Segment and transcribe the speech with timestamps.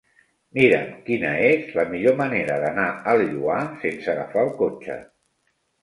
[0.59, 5.03] Mira'm quina és la millor manera d'anar al Lloar sense agafar el cotxe.